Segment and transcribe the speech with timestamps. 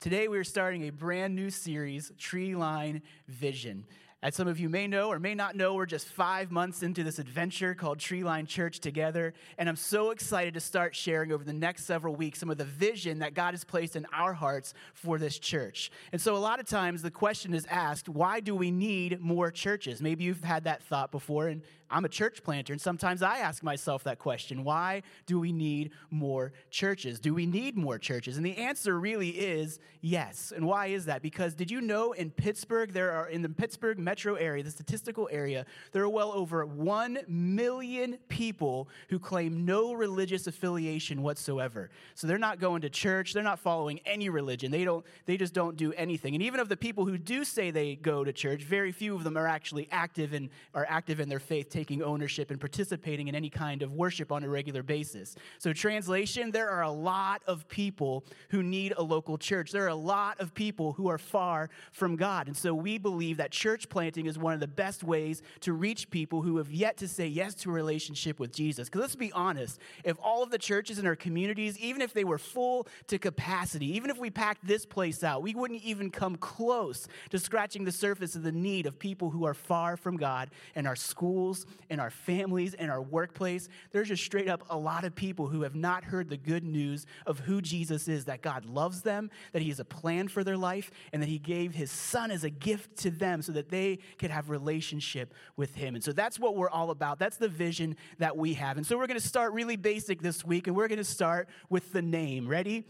[0.00, 3.84] Today, we are starting a brand new series, Tree Line Vision.
[4.22, 7.02] As some of you may know or may not know, we're just five months into
[7.02, 9.32] this adventure called Treeline Church together.
[9.56, 12.66] And I'm so excited to start sharing over the next several weeks some of the
[12.66, 15.90] vision that God has placed in our hearts for this church.
[16.12, 19.50] And so, a lot of times, the question is asked why do we need more
[19.50, 20.02] churches?
[20.02, 23.62] Maybe you've had that thought before, and I'm a church planter, and sometimes I ask
[23.62, 27.18] myself that question why do we need more churches?
[27.18, 28.36] Do we need more churches?
[28.36, 30.52] And the answer really is yes.
[30.54, 31.22] And why is that?
[31.22, 35.28] Because did you know in Pittsburgh, there are in the Pittsburgh metro area, the statistical
[35.30, 41.90] area, there are well over 1 million people who claim no religious affiliation whatsoever.
[42.16, 44.72] So they're not going to church, they're not following any religion.
[44.72, 46.34] They don't they just don't do anything.
[46.34, 49.22] And even of the people who do say they go to church, very few of
[49.22, 53.36] them are actually active and are active in their faith taking ownership and participating in
[53.36, 55.36] any kind of worship on a regular basis.
[55.58, 59.70] So, translation, there are a lot of people who need a local church.
[59.70, 62.48] There are a lot of people who are far from God.
[62.48, 66.42] And so, we believe that church is one of the best ways to reach people
[66.42, 68.88] who have yet to say yes to a relationship with Jesus.
[68.88, 72.24] Because let's be honest, if all of the churches in our communities, even if they
[72.24, 76.36] were full to capacity, even if we packed this place out, we wouldn't even come
[76.36, 80.50] close to scratching the surface of the need of people who are far from God
[80.74, 83.68] in our schools, in our families, in our workplace.
[83.92, 87.06] There's just straight up a lot of people who have not heard the good news
[87.26, 90.56] of who Jesus is, that God loves them, that He has a plan for their
[90.56, 93.89] life, and that He gave His Son as a gift to them so that they
[94.18, 95.94] could have relationship with Him.
[95.94, 97.18] And so that's what we're all about.
[97.18, 98.76] That's the vision that we have.
[98.76, 101.48] And so we're going to start really basic this week, and we're going to start
[101.68, 102.48] with the name.
[102.48, 102.84] Ready?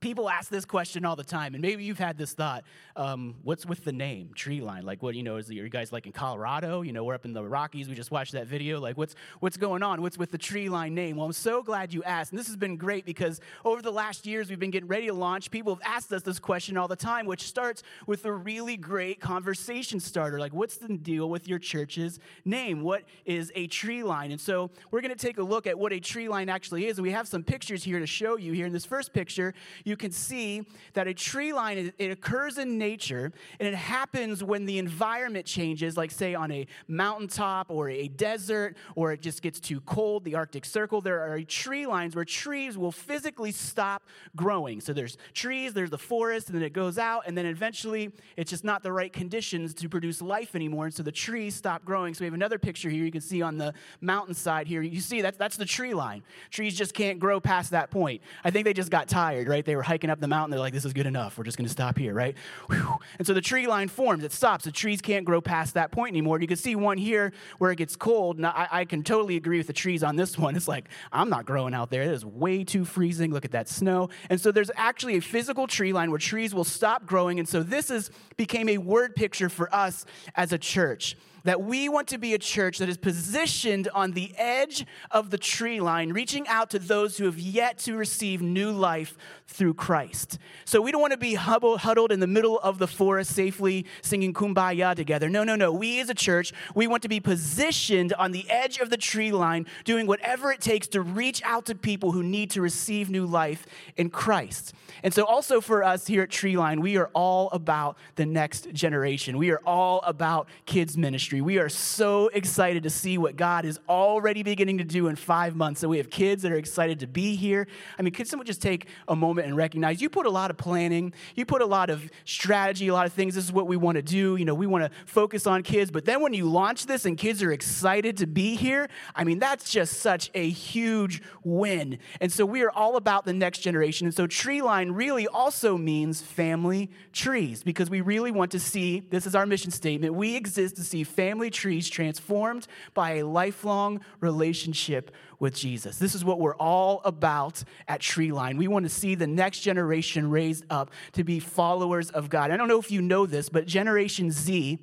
[0.00, 2.64] People ask this question all the time, and maybe you've had this thought:
[2.96, 4.84] um, What's with the name Tree Line?
[4.84, 5.36] Like, what you know?
[5.36, 6.82] Is are you guys like in Colorado?
[6.82, 7.88] You know, we're up in the Rockies.
[7.88, 8.80] We just watched that video.
[8.80, 10.02] Like, what's what's going on?
[10.02, 11.16] What's with the Tree Line name?
[11.16, 14.26] Well, I'm so glad you asked, and this has been great because over the last
[14.26, 15.50] years we've been getting ready to launch.
[15.50, 19.20] People have asked us this question all the time, which starts with a really great
[19.20, 20.38] conversation starter.
[20.38, 22.82] Like, what's the deal with your church's name?
[22.82, 24.30] What is a tree line?
[24.30, 26.98] And so we're going to take a look at what a tree line actually is,
[26.98, 28.52] and we have some pictures here to show you.
[28.52, 29.54] Here in this first picture,
[29.88, 34.66] you can see that a tree line, it occurs in nature, and it happens when
[34.66, 39.58] the environment changes, like, say, on a mountaintop or a desert, or it just gets
[39.58, 41.00] too cold, the Arctic Circle.
[41.00, 44.02] There are tree lines where trees will physically stop
[44.36, 44.80] growing.
[44.80, 48.50] So there's trees, there's the forest, and then it goes out, and then eventually it's
[48.50, 52.12] just not the right conditions to produce life anymore, and so the trees stop growing.
[52.12, 53.72] So we have another picture here you can see on the
[54.02, 54.82] mountainside here.
[54.82, 56.22] You see that's, that's the tree line.
[56.50, 58.20] Trees just can't grow past that point.
[58.44, 59.64] I think they just got tired, right?
[59.64, 60.50] They were hiking up the mountain.
[60.50, 61.38] They're like, this is good enough.
[61.38, 62.36] We're just going to stop here, right?
[62.68, 62.96] Whew.
[63.18, 64.24] And so the tree line forms.
[64.24, 64.64] It stops.
[64.64, 66.40] The trees can't grow past that point anymore.
[66.40, 68.36] You can see one here where it gets cold.
[68.36, 70.56] And I, I can totally agree with the trees on this one.
[70.56, 72.02] It's like, I'm not growing out there.
[72.02, 73.32] It is way too freezing.
[73.32, 74.10] Look at that snow.
[74.28, 77.38] And so there's actually a physical tree line where trees will stop growing.
[77.38, 81.88] And so this is became a word picture for us as a church that we
[81.88, 86.12] want to be a church that is positioned on the edge of the tree line,
[86.12, 89.16] reaching out to those who have yet to receive new life
[89.46, 90.38] through Christ.
[90.64, 94.34] So we don't want to be huddled in the middle of the forest safely singing
[94.34, 95.28] kumbaya together.
[95.30, 95.72] No, no, no.
[95.72, 99.32] We as a church, we want to be positioned on the edge of the tree
[99.32, 103.26] line, doing whatever it takes to reach out to people who need to receive new
[103.26, 103.66] life
[103.96, 104.74] in Christ.
[105.02, 109.38] And so, also for us here at Treeline, we are all about the next generation.
[109.38, 111.27] We are all about kids' ministry.
[111.32, 115.54] We are so excited to see what God is already beginning to do in five
[115.54, 115.80] months.
[115.80, 117.66] So, we have kids that are excited to be here.
[117.98, 120.56] I mean, could someone just take a moment and recognize you put a lot of
[120.56, 123.34] planning, you put a lot of strategy, a lot of things.
[123.34, 124.36] This is what we want to do.
[124.36, 125.90] You know, we want to focus on kids.
[125.90, 129.38] But then when you launch this and kids are excited to be here, I mean,
[129.38, 131.98] that's just such a huge win.
[132.20, 134.06] And so, we are all about the next generation.
[134.06, 139.26] And so, Treeline really also means family trees because we really want to see this
[139.26, 140.14] is our mission statement.
[140.14, 145.98] We exist to see family trees transformed by a lifelong relationship with Jesus.
[145.98, 148.56] This is what we're all about at Treeline.
[148.56, 152.52] We want to see the next generation raised up to be followers of God.
[152.52, 154.78] I don't know if you know this, but Generation Z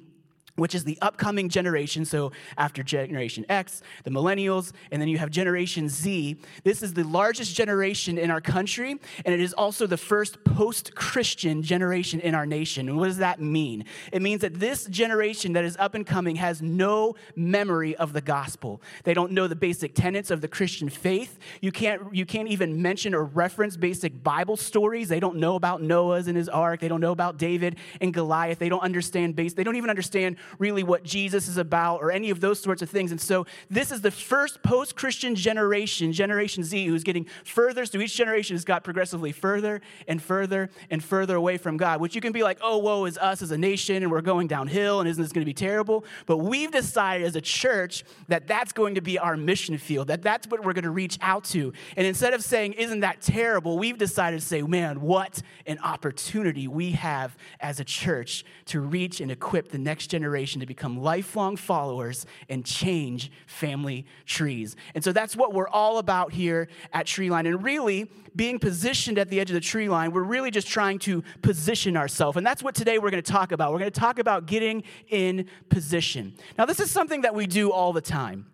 [0.56, 2.06] which is the upcoming generation.
[2.06, 6.38] So, after Generation X, the millennials, and then you have Generation Z.
[6.64, 8.92] This is the largest generation in our country,
[9.26, 12.88] and it is also the first post Christian generation in our nation.
[12.90, 13.86] And what does that mean?
[14.12, 18.22] It means that this generation that is up and coming has no memory of the
[18.22, 18.82] gospel.
[19.04, 21.38] They don't know the basic tenets of the Christian faith.
[21.62, 25.10] You can't, you can't even mention or reference basic Bible stories.
[25.10, 26.80] They don't know about Noah's and his ark.
[26.80, 28.60] They don't know about David and Goliath.
[28.60, 32.30] They don't understand base, they don't even understand really what Jesus is about or any
[32.30, 33.12] of those sorts of things.
[33.12, 37.86] And so this is the first post Christian generation, Generation Z, who's getting further.
[37.86, 42.16] So each generation has got progressively further and further and further away from God, which
[42.16, 45.00] you can be like, oh, woe is us as a nation and we're going downhill
[45.00, 46.06] and isn't this going to be terrible?
[46.26, 50.22] But we've decided as a church that that's going to be our mission field, that
[50.22, 51.74] that's what we're going to reach out to.
[51.96, 56.68] And instead of saying, isn't that terrible, we've decided to say, man, what an opportunity
[56.68, 61.56] we have as a church to reach and equip the next generation to become lifelong
[61.56, 64.76] followers and change family trees.
[64.94, 67.48] And so that's what we're all about here at Treeline.
[67.48, 71.00] And really, being positioned at the edge of the tree line, we're really just trying
[71.00, 72.38] to position ourselves.
[72.38, 73.72] And that's what today we're going to talk about.
[73.72, 76.34] We're going to talk about getting in position.
[76.58, 78.48] Now, this is something that we do all the time.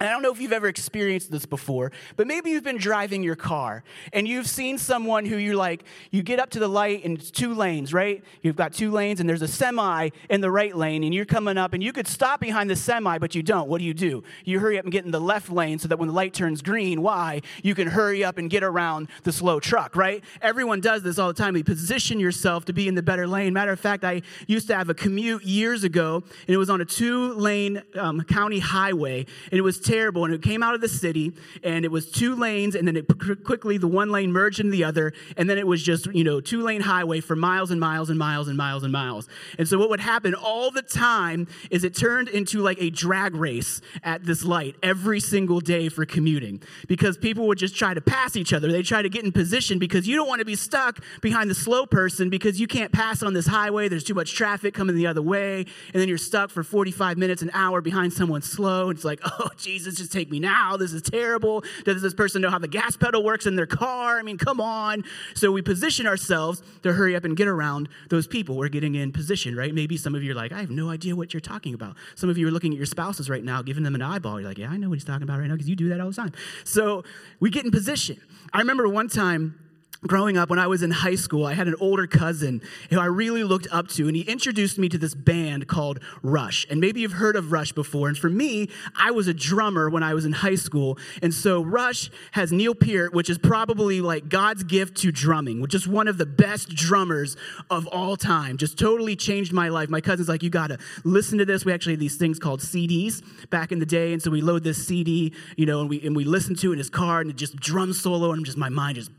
[0.00, 3.24] And I don't know if you've ever experienced this before, but maybe you've been driving
[3.24, 7.04] your car and you've seen someone who you're like, you get up to the light
[7.04, 8.22] and it's two lanes, right?
[8.40, 11.58] You've got two lanes and there's a semi in the right lane and you're coming
[11.58, 13.68] up and you could stop behind the semi, but you don't.
[13.68, 14.22] What do you do?
[14.44, 16.62] You hurry up and get in the left lane so that when the light turns
[16.62, 17.42] green, why?
[17.64, 20.22] You can hurry up and get around the slow truck, right?
[20.40, 21.56] Everyone does this all the time.
[21.56, 23.52] You position yourself to be in the better lane.
[23.52, 26.80] Matter of fact, I used to have a commute years ago and it was on
[26.80, 30.24] a two lane um, county highway and it was terrible.
[30.24, 31.32] And it came out of the city,
[31.62, 33.06] and it was two lanes, and then it
[33.44, 36.40] quickly the one lane merged into the other, and then it was just you know
[36.40, 39.28] two lane highway for miles and miles and miles and miles and miles.
[39.58, 43.34] And so what would happen all the time is it turned into like a drag
[43.34, 48.00] race at this light every single day for commuting because people would just try to
[48.00, 48.70] pass each other.
[48.70, 51.54] They try to get in position because you don't want to be stuck behind the
[51.54, 53.88] slow person because you can't pass on this highway.
[53.88, 57.42] There's too much traffic coming the other way, and then you're stuck for 45 minutes,
[57.42, 58.90] an hour behind someone slow.
[58.90, 59.48] It's like, oh
[59.78, 60.76] Jesus, just take me now.
[60.76, 61.62] This is terrible.
[61.84, 64.18] Does this person know how the gas pedal works in their car?
[64.18, 65.04] I mean, come on.
[65.34, 68.56] So we position ourselves to hurry up and get around those people.
[68.56, 69.72] We're getting in position, right?
[69.72, 71.94] Maybe some of you are like, I have no idea what you're talking about.
[72.16, 74.40] Some of you are looking at your spouses right now, giving them an eyeball.
[74.40, 76.00] You're like, yeah, I know what he's talking about right now because you do that
[76.00, 76.32] all the time.
[76.64, 77.04] So
[77.38, 78.20] we get in position.
[78.52, 79.58] I remember one time,
[80.06, 83.04] growing up when i was in high school i had an older cousin who i
[83.04, 86.66] really looked up to and he introduced me to this band called rush.
[86.70, 90.02] And maybe you've heard of rush before and for me i was a drummer when
[90.02, 90.98] i was in high school.
[91.22, 95.74] And so rush has neil peart which is probably like god's gift to drumming which
[95.74, 97.36] is one of the best drummers
[97.70, 98.56] of all time.
[98.56, 99.88] Just totally changed my life.
[99.88, 101.64] My cousin's like you gotta listen to this.
[101.64, 104.64] We actually had these things called cds back in the day and so we load
[104.64, 107.30] this cd you know and we and we listen to it in his car and
[107.30, 109.10] it just drum solo and just my mind just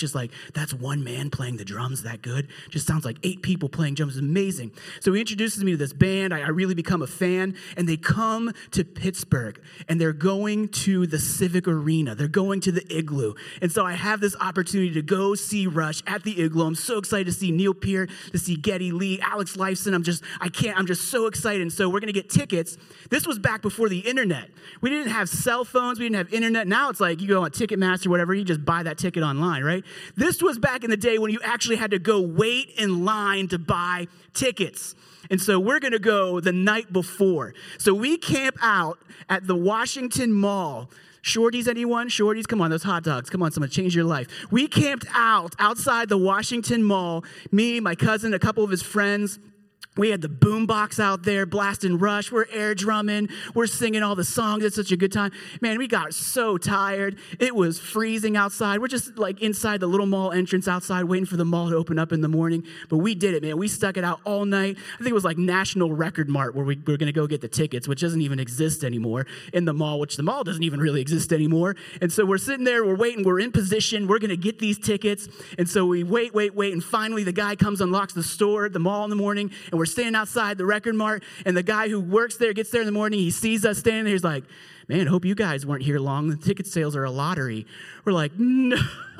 [0.00, 2.48] just like, that's one man playing the drums that good.
[2.68, 4.16] Just sounds like eight people playing drums.
[4.16, 4.72] Amazing.
[5.00, 6.32] So he introduces me to this band.
[6.32, 7.56] I, I really become a fan.
[7.76, 12.14] And they come to Pittsburgh and they're going to the Civic Arena.
[12.14, 13.34] They're going to the Igloo.
[13.60, 16.66] And so I have this opportunity to go see Rush at the Igloo.
[16.66, 19.94] I'm so excited to see Neil Peart, to see Geddy Lee, Alex Lifeson.
[19.94, 21.62] I'm just, I can't, I'm just so excited.
[21.62, 22.76] And so we're to get tickets.
[23.10, 24.50] This was back before the internet.
[24.80, 25.98] We didn't have cell phones.
[25.98, 26.66] We didn't have internet.
[26.66, 29.81] Now it's like you go on Ticketmaster, whatever, you just buy that ticket online, right?
[29.82, 30.16] Right?
[30.16, 33.48] This was back in the day when you actually had to go wait in line
[33.48, 34.94] to buy tickets.
[35.30, 37.54] And so we're going to go the night before.
[37.78, 38.98] So we camp out
[39.28, 40.90] at the Washington Mall.
[41.22, 42.08] Shorties, anyone?
[42.08, 43.30] Shorties, come on, those hot dogs.
[43.30, 44.26] Come on, someone, change your life.
[44.50, 47.24] We camped out outside the Washington Mall.
[47.52, 49.38] Me, my cousin, a couple of his friends,
[49.96, 52.32] we had the boombox out there blasting Rush.
[52.32, 53.28] We're air drumming.
[53.54, 54.64] We're singing all the songs.
[54.64, 55.32] It's such a good time.
[55.60, 57.18] Man, we got so tired.
[57.38, 58.80] It was freezing outside.
[58.80, 61.98] We're just like inside the little mall entrance outside, waiting for the mall to open
[61.98, 62.64] up in the morning.
[62.88, 63.58] But we did it, man.
[63.58, 64.78] We stuck it out all night.
[64.94, 67.42] I think it was like National Record Mart where we were going to go get
[67.42, 70.80] the tickets, which doesn't even exist anymore in the mall, which the mall doesn't even
[70.80, 71.76] really exist anymore.
[72.00, 74.06] And so we're sitting there, we're waiting, we're in position.
[74.06, 75.28] We're going to get these tickets.
[75.58, 76.72] And so we wait, wait, wait.
[76.72, 79.81] And finally, the guy comes, unlocks the store, the mall in the morning, and we're
[79.86, 82.92] standing outside the record mart, and the guy who works there gets there in the
[82.92, 83.18] morning.
[83.18, 84.12] He sees us standing there.
[84.12, 84.44] He's like,
[84.88, 86.28] Man, hope you guys weren't here long.
[86.28, 87.66] The ticket sales are a lottery.
[88.04, 88.76] We're like, No.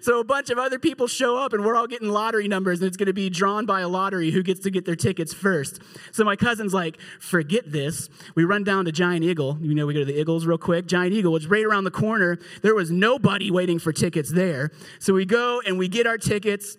[0.00, 2.88] so a bunch of other people show up and we're all getting lottery numbers and
[2.88, 5.80] it's going to be drawn by a lottery who gets to get their tickets first
[6.12, 9.94] so my cousin's like forget this we run down to giant eagle you know we
[9.94, 12.90] go to the eagles real quick giant eagle was right around the corner there was
[12.90, 16.76] nobody waiting for tickets there so we go and we get our tickets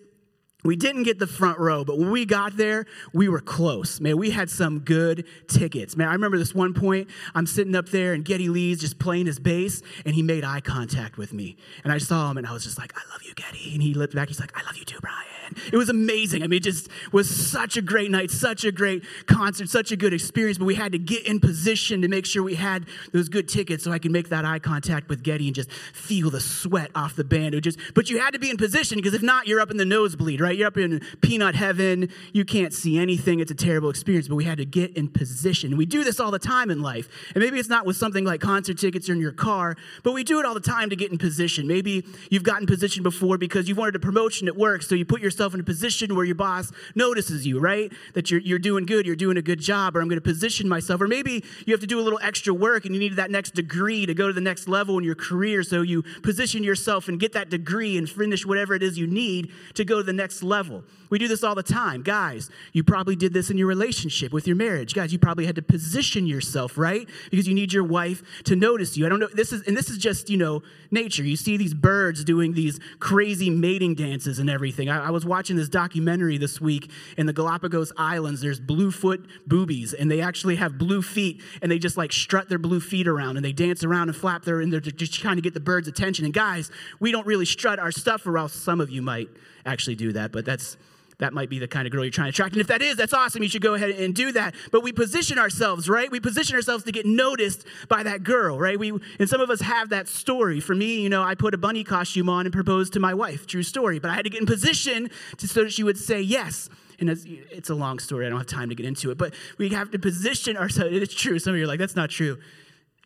[0.67, 4.01] we didn't get the front row, but when we got there, we were close.
[4.01, 5.95] Man, we had some good tickets.
[5.95, 9.27] Man, I remember this one point, I'm sitting up there and Geddy Lee's just playing
[9.27, 11.55] his bass, and he made eye contact with me.
[11.85, 13.71] And I saw him and I was just like, I love you, Geddy.
[13.73, 15.36] And he looked back, he's like, I love you too, Brian
[15.71, 16.43] It was amazing.
[16.43, 19.95] I mean, it just was such a great night, such a great concert, such a
[19.95, 20.57] good experience.
[20.57, 23.83] But we had to get in position to make sure we had those good tickets
[23.83, 27.15] so I could make that eye contact with Geddy and just feel the sweat off
[27.15, 27.55] the band.
[27.55, 29.77] It just, but you had to be in position because if not, you're up in
[29.77, 30.57] the nosebleed, right?
[30.57, 32.09] You're up in peanut heaven.
[32.33, 33.39] You can't see anything.
[33.39, 34.27] It's a terrible experience.
[34.27, 35.71] But we had to get in position.
[35.71, 37.07] And we do this all the time in life.
[37.35, 40.23] And maybe it's not with something like concert tickets or in your car, but we
[40.23, 41.67] do it all the time to get in position.
[41.67, 45.21] Maybe you've gotten position before because you've wanted a promotion at work, so you put
[45.37, 47.93] yourself in a position where your boss notices you, right?
[48.15, 50.67] That you're, you're doing good, you're doing a good job, or I'm going to position
[50.67, 50.99] myself.
[50.99, 53.53] Or maybe you have to do a little extra work and you need that next
[53.53, 57.19] degree to go to the next level in your career, so you position yourself and
[57.19, 60.41] get that degree and finish whatever it is you need to go to the next
[60.41, 60.83] level.
[61.09, 62.01] We do this all the time.
[62.01, 64.93] Guys, you probably did this in your relationship with your marriage.
[64.93, 67.07] Guys, you probably had to position yourself, right?
[67.29, 69.05] Because you need your wife to notice you.
[69.05, 71.23] I don't know, this is, and this is just, you know, nature.
[71.23, 74.89] You see these birds doing these crazy mating dances and everything.
[74.89, 78.41] I, I was watching this documentary this week in the Galapagos Islands.
[78.41, 82.57] There's bluefoot boobies, and they actually have blue feet, and they just like strut their
[82.57, 85.41] blue feet around, and they dance around and flap their, and they're just trying to
[85.41, 86.25] get the birds' attention.
[86.25, 89.29] And guys, we don't really strut our stuff, or else some of you might
[89.65, 90.77] actually do that, but that's
[91.19, 92.53] that might be the kind of girl you're trying to attract.
[92.53, 93.41] And if that is, that's awesome.
[93.41, 94.53] You should go ahead and do that.
[94.71, 96.11] But we position ourselves, right?
[96.11, 98.77] We position ourselves to get noticed by that girl, right?
[98.77, 100.59] We and some of us have that story.
[100.59, 103.47] For me, you know, I put a bunny costume on and proposed to my wife.
[103.47, 103.99] True story.
[103.99, 106.69] But I had to get in position to, so that she would say yes.
[106.99, 108.25] And it's, it's a long story.
[108.25, 109.17] I don't have time to get into it.
[109.17, 110.95] But we have to position ourselves.
[110.95, 111.39] It's true.
[111.39, 112.39] Some of you are like, that's not true.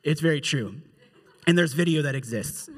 [0.03, 0.75] It's very true.
[1.47, 2.69] And there's video that exists.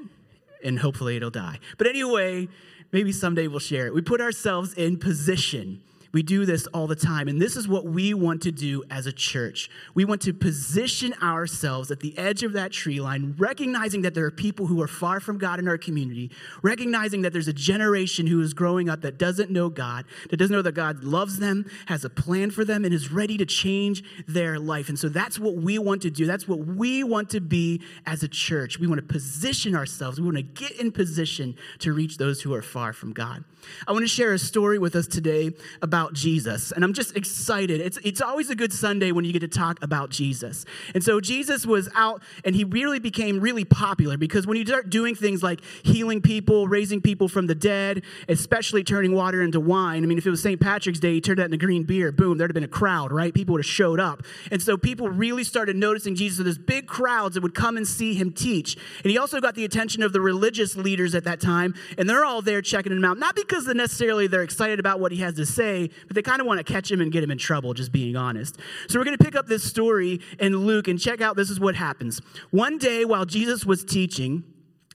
[0.64, 1.60] And hopefully it'll die.
[1.78, 2.48] But anyway,
[2.94, 3.94] Maybe someday we'll share it.
[3.94, 5.82] We put ourselves in position
[6.14, 7.28] we do this all the time.
[7.28, 9.70] And this is what we want to do as a church.
[9.96, 14.26] We want to position ourselves at the edge of that tree line, recognizing that there
[14.26, 18.28] are people who are far from God in our community, recognizing that there's a generation
[18.28, 21.66] who is growing up that doesn't know God, that doesn't know that God loves them,
[21.88, 24.90] has a plan for them, and is ready to change their life.
[24.90, 26.28] And so that's what we want to do.
[26.28, 28.78] That's what we want to be as a church.
[28.80, 32.54] We want to position ourselves, we want to get in position to reach those who
[32.54, 33.44] are far from God.
[33.88, 35.52] I want to share a story with us today
[35.82, 36.72] about about Jesus.
[36.72, 37.80] And I'm just excited.
[37.80, 40.66] It's, it's always a good Sunday when you get to talk about Jesus.
[40.94, 44.90] And so Jesus was out and he really became really popular because when you start
[44.90, 50.04] doing things like healing people, raising people from the dead, especially turning water into wine,
[50.04, 50.60] I mean, if it was St.
[50.60, 53.34] Patrick's Day, he turned that into green beer, boom, there'd have been a crowd, right?
[53.34, 54.24] People would have showed up.
[54.52, 56.38] And so people really started noticing Jesus.
[56.38, 58.76] So there's big crowds that would come and see him teach.
[59.04, 62.26] And he also got the attention of the religious leaders at that time, and they're
[62.26, 65.46] all there checking him out, not because necessarily they're excited about what he has to
[65.46, 67.92] say, but they kind of want to catch him and get him in trouble, just
[67.92, 68.58] being honest.
[68.88, 71.60] So we're going to pick up this story in Luke and check out this is
[71.60, 72.22] what happens.
[72.52, 74.44] One day while Jesus was teaching,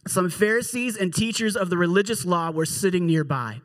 [0.07, 3.61] some Pharisees and teachers of the religious law were sitting nearby.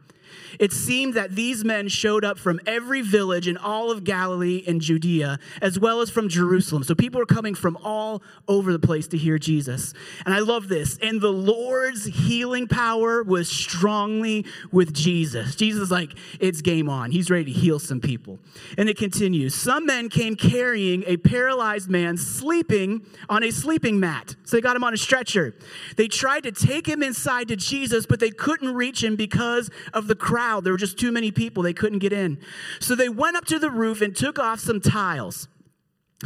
[0.60, 4.82] It seemed that these men showed up from every village in all of Galilee and
[4.82, 6.84] Judea, as well as from Jerusalem.
[6.84, 9.94] So people were coming from all over the place to hear Jesus.
[10.26, 10.98] And I love this.
[11.02, 15.56] And the Lord's healing power was strongly with Jesus.
[15.56, 17.12] Jesus like, it's game on.
[17.12, 18.40] He's ready to heal some people.
[18.78, 19.56] And it continues.
[19.56, 24.36] Some men came carrying a paralyzed man sleeping on a sleeping mat.
[24.54, 25.56] So they got him on a stretcher.
[25.98, 30.06] They tried to take him inside to Jesus, but they couldn't reach him because of
[30.06, 30.64] the crowd crowd.
[30.64, 31.64] There were just too many people.
[31.64, 32.38] They couldn't get in.
[32.80, 35.48] So they went up to the roof and took off some tiles.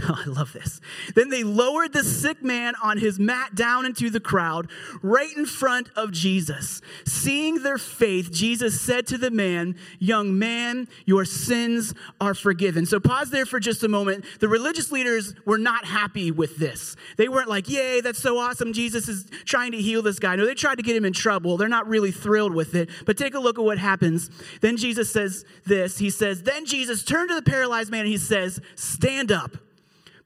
[0.08, 0.82] I love this.
[1.16, 4.70] Then they lowered the sick man on his mat down into the crowd,
[5.02, 6.82] right in front of Jesus.
[7.06, 12.86] Seeing their faith, Jesus said to the man, Young man, your sins are forgiven.
[12.86, 14.26] So, pause there for just a moment.
[14.40, 16.96] The religious leaders were not happy with this.
[17.18, 18.74] They weren't like, Yay, that's so awesome.
[18.74, 20.36] Jesus is trying to heal this guy.
[20.36, 21.58] No, they tried to get him in trouble.
[21.58, 22.90] They're not really thrilled with it.
[23.06, 24.30] But take a look at what happens.
[24.62, 28.18] Then Jesus says this He says, Then Jesus turned to the paralyzed man and he
[28.18, 29.58] says, Stand up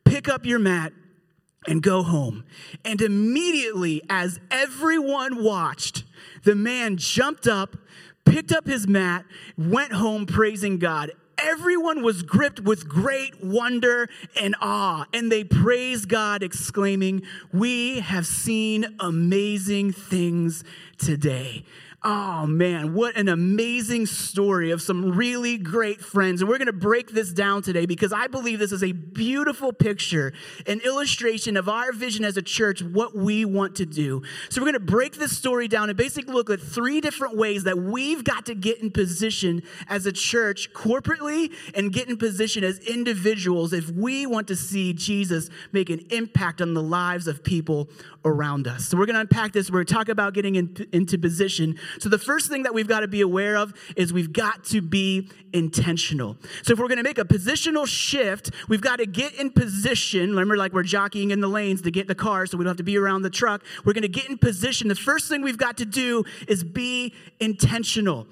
[0.06, 0.94] pick up your mat
[1.68, 2.44] and go home.
[2.84, 6.04] And immediately, as everyone watched,
[6.44, 7.78] the man jumped up,
[8.26, 9.26] picked up his mat,
[9.58, 11.12] went home praising God.
[11.38, 14.08] Everyone was gripped with great wonder
[14.40, 20.64] and awe, and they praised God, exclaiming, We have seen amazing things
[20.98, 21.66] today.
[22.04, 26.42] Oh man, what an amazing story of some really great friends.
[26.42, 29.72] And we're going to break this down today because I believe this is a beautiful
[29.72, 30.34] picture,
[30.66, 34.24] an illustration of our vision as a church, what we want to do.
[34.50, 37.66] So we're going to break this story down and basically look at three different ways
[37.66, 42.64] that we've got to get in position as a church corporately and get in position
[42.64, 47.44] as individuals if we want to see Jesus make an impact on the lives of
[47.44, 47.90] people
[48.26, 48.88] around us.
[48.88, 49.70] So we're going to unpack this.
[49.70, 51.78] We're going to talk about getting in, into position.
[52.00, 54.82] So the first thing that we've got to be aware of is we've got to
[54.82, 56.38] be intentional.
[56.64, 60.32] So if we're going to make a positional shift, we've got to get in position.
[60.32, 62.78] Remember, like we're jockeying in the lanes to get the car so we don't have
[62.78, 63.64] to be around the truck.
[63.86, 64.88] We're going to get in position.
[64.88, 68.28] The first thing we've got to do is be intentional.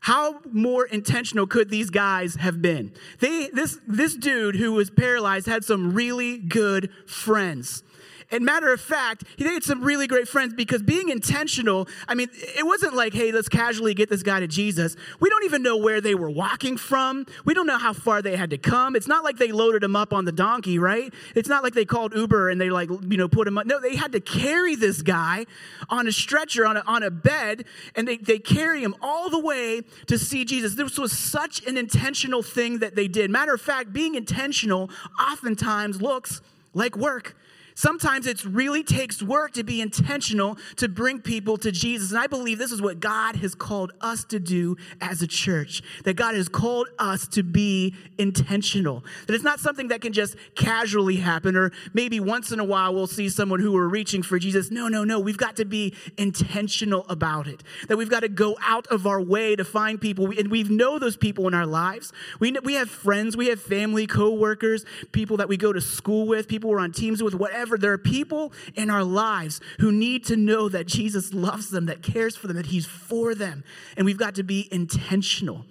[0.00, 2.92] How more intentional could these guys have been?
[3.20, 7.84] They, this, this dude who was paralyzed had some really good friends.
[8.32, 12.28] And matter of fact, he had some really great friends because being intentional, I mean,
[12.32, 14.96] it wasn't like, hey, let's casually get this guy to Jesus.
[15.20, 17.26] We don't even know where they were walking from.
[17.44, 18.96] We don't know how far they had to come.
[18.96, 21.12] It's not like they loaded him up on the donkey, right?
[21.34, 23.66] It's not like they called Uber and they like, you know, put him up.
[23.66, 25.44] No, they had to carry this guy
[25.90, 29.38] on a stretcher, on a, on a bed, and they, they carry him all the
[29.38, 30.74] way to see Jesus.
[30.74, 33.30] This was such an intentional thing that they did.
[33.30, 34.88] Matter of fact, being intentional
[35.20, 36.40] oftentimes looks
[36.72, 37.36] like work.
[37.74, 42.10] Sometimes it really takes work to be intentional to bring people to Jesus.
[42.10, 45.82] And I believe this is what God has called us to do as a church.
[46.04, 49.04] That God has called us to be intentional.
[49.26, 52.94] That it's not something that can just casually happen, or maybe once in a while
[52.94, 54.70] we'll see someone who we're reaching for Jesus.
[54.70, 55.18] No, no, no.
[55.18, 57.62] We've got to be intentional about it.
[57.88, 60.30] That we've got to go out of our way to find people.
[60.38, 62.12] And we know those people in our lives.
[62.38, 66.26] We, we have friends, we have family, co workers, people that we go to school
[66.26, 70.24] with, people we're on teams with, whatever There are people in our lives who need
[70.26, 73.64] to know that Jesus loves them, that cares for them, that He's for them.
[73.96, 75.64] And we've got to be intentional.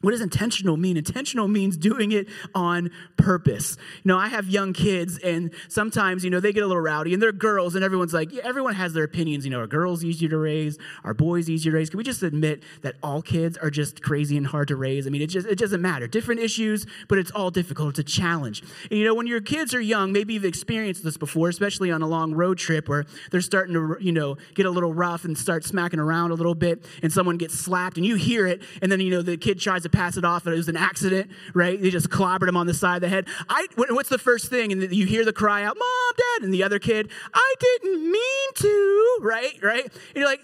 [0.00, 0.96] What does intentional mean?
[0.96, 3.76] Intentional means doing it on purpose.
[4.04, 7.12] You know, I have young kids, and sometimes, you know, they get a little rowdy,
[7.14, 9.44] and they're girls, and everyone's like, yeah, everyone has their opinions.
[9.44, 10.78] You know, are girls easier to raise?
[11.02, 11.90] Are boys easier to raise?
[11.90, 15.08] Can we just admit that all kids are just crazy and hard to raise?
[15.08, 16.06] I mean, it just it doesn't matter.
[16.06, 17.98] Different issues, but it's all difficult.
[17.98, 18.62] It's a challenge.
[18.90, 22.02] And you know, when your kids are young, maybe you've experienced this before, especially on
[22.02, 25.36] a long road trip where they're starting to, you know, get a little rough and
[25.36, 28.92] start smacking around a little bit, and someone gets slapped, and you hear it, and
[28.92, 31.30] then you know the kid tries to to pass it off it was an accident,
[31.54, 31.80] right?
[31.80, 33.26] They just clobbered him on the side of the head.
[33.48, 34.72] I, what's the first thing?
[34.72, 38.52] And you hear the cry out, Mom, Dad, and the other kid, I didn't mean
[38.54, 39.58] to, right?
[39.62, 39.84] Right?
[39.84, 40.42] And you're like,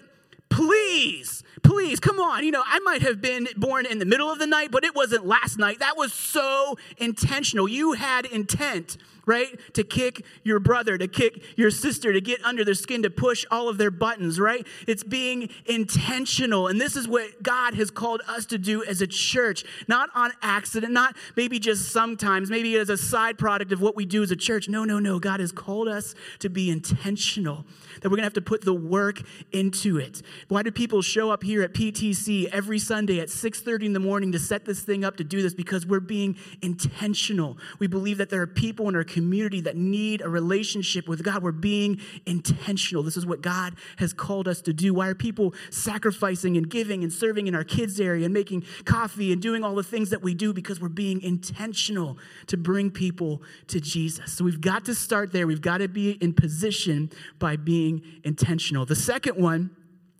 [0.49, 2.43] please, please, come on.
[2.43, 4.95] You know, I might have been born in the middle of the night, but it
[4.95, 5.79] wasn't last night.
[5.79, 7.67] That was so intentional.
[7.67, 9.59] You had intent right?
[9.73, 13.45] To kick your brother, to kick your sister, to get under their skin, to push
[13.51, 14.65] all of their buttons, right?
[14.87, 16.67] It's being intentional.
[16.67, 20.31] And this is what God has called us to do as a church, not on
[20.41, 24.31] accident, not maybe just sometimes, maybe as a side product of what we do as
[24.31, 24.69] a church.
[24.69, 25.19] No, no, no.
[25.19, 27.65] God has called us to be intentional,
[28.01, 30.21] that we're going to have to put the work into it.
[30.47, 34.31] Why do people show up here at PTC every Sunday at 6:30 in the morning
[34.33, 37.57] to set this thing up to do this because we're being intentional.
[37.79, 41.43] We believe that there are people in our community that need a relationship with God.
[41.43, 43.03] We're being intentional.
[43.03, 44.93] This is what God has called us to do.
[44.93, 49.31] Why are people sacrificing and giving and serving in our kids' area and making coffee
[49.31, 50.51] and doing all the things that we do?
[50.51, 54.33] Because we're being intentional to bring people to Jesus.
[54.33, 55.47] So we've got to start there.
[55.47, 58.85] We've got to be in position by being intentional.
[58.85, 59.69] The second one,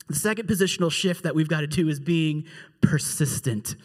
[0.08, 2.46] the second positional shift that we've got to do is being
[2.82, 3.76] persistent.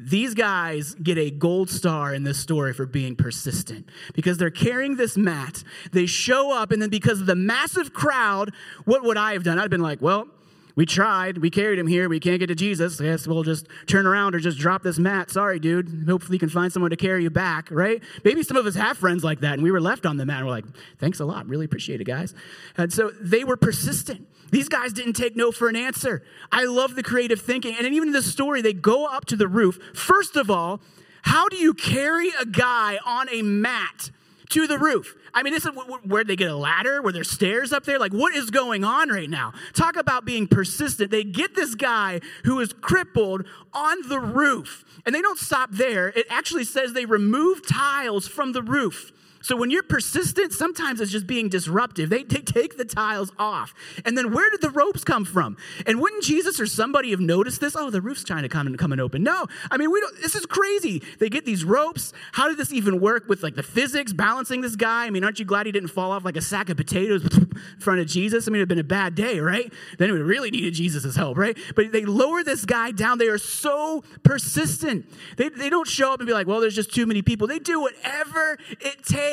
[0.00, 4.96] These guys get a gold star in this story for being persistent because they're carrying
[4.96, 5.64] this mat.
[5.92, 9.58] They show up, and then because of the massive crowd, what would I have done?
[9.58, 10.28] I'd have been like, well,
[10.78, 11.38] we tried.
[11.38, 12.08] We carried him here.
[12.08, 13.00] We can't get to Jesus.
[13.00, 15.28] I guess we'll just turn around or just drop this mat.
[15.28, 16.04] Sorry, dude.
[16.08, 18.00] Hopefully, you can find someone to carry you back, right?
[18.22, 20.36] Maybe some of us have friends like that, and we were left on the mat.
[20.36, 20.66] And we're like,
[21.00, 21.48] thanks a lot.
[21.48, 22.32] Really appreciate it, guys.
[22.76, 24.28] And so they were persistent.
[24.52, 26.22] These guys didn't take no for an answer.
[26.52, 27.74] I love the creative thinking.
[27.76, 29.80] And even in this story, they go up to the roof.
[29.94, 30.80] First of all,
[31.22, 34.12] how do you carry a guy on a mat
[34.50, 35.14] to the roof?
[35.34, 35.72] I mean, this is
[36.04, 37.98] where they get a ladder, where there's stairs up there.
[37.98, 39.52] Like, what is going on right now?
[39.74, 41.10] Talk about being persistent.
[41.10, 46.08] They get this guy who is crippled on the roof, and they don't stop there.
[46.08, 49.12] It actually says they remove tiles from the roof.
[49.40, 52.10] So when you're persistent, sometimes it's just being disruptive.
[52.10, 53.74] They, they take the tiles off.
[54.04, 55.56] And then where did the ropes come from?
[55.86, 57.76] And wouldn't Jesus or somebody have noticed this?
[57.76, 59.22] Oh, the roof's trying to come and come and open.
[59.22, 60.20] No, I mean we don't.
[60.20, 61.02] This is crazy.
[61.18, 62.12] They get these ropes.
[62.32, 65.06] How did this even work with like the physics balancing this guy?
[65.06, 67.50] I mean, aren't you glad he didn't fall off like a sack of potatoes in
[67.78, 68.48] front of Jesus?
[68.48, 69.72] I mean, it'd been a bad day, right?
[69.98, 71.56] Then we really needed Jesus' help, right?
[71.76, 73.18] But they lower this guy down.
[73.18, 75.06] They are so persistent.
[75.36, 77.46] They, they don't show up and be like, well, there's just too many people.
[77.46, 79.28] They do whatever it takes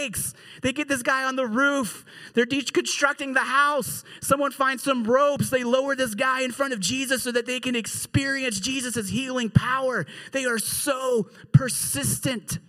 [0.62, 2.06] They get this guy on the roof.
[2.34, 4.04] They're deconstructing the house.
[4.22, 5.50] Someone finds some ropes.
[5.50, 9.50] They lower this guy in front of Jesus so that they can experience Jesus' healing
[9.50, 10.06] power.
[10.32, 12.60] They are so persistent.